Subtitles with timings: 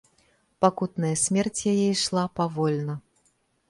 [0.65, 2.93] Пакутная смерць яе ішла павольна.